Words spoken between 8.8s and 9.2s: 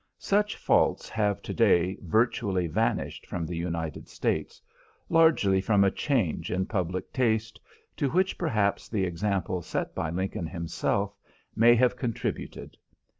the